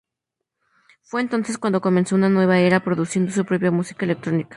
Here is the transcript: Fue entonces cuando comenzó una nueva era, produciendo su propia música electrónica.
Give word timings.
Fue 1.03 1.21
entonces 1.21 1.59
cuando 1.59 1.79
comenzó 1.79 2.15
una 2.15 2.27
nueva 2.27 2.57
era, 2.57 2.79
produciendo 2.83 3.31
su 3.31 3.45
propia 3.45 3.69
música 3.69 4.03
electrónica. 4.03 4.49